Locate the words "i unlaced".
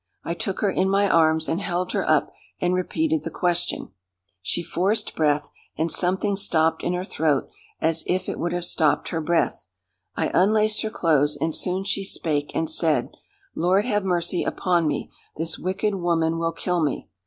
10.15-10.81